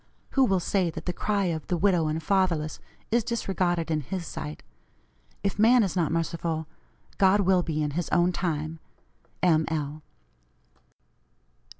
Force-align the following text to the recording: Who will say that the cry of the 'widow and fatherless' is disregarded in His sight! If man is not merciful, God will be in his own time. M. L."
Who 0.31 0.45
will 0.45 0.59
say 0.59 0.89
that 0.89 1.05
the 1.05 1.13
cry 1.13 1.45
of 1.53 1.67
the 1.67 1.77
'widow 1.77 2.07
and 2.07 2.23
fatherless' 2.23 2.79
is 3.11 3.23
disregarded 3.23 3.91
in 3.91 4.01
His 4.01 4.25
sight! 4.25 4.63
If 5.43 5.59
man 5.59 5.83
is 5.83 5.95
not 5.95 6.11
merciful, 6.11 6.65
God 7.19 7.41
will 7.41 7.61
be 7.61 7.83
in 7.83 7.91
his 7.91 8.09
own 8.09 8.31
time. 8.31 8.79
M. 9.43 9.63
L." 9.67 10.01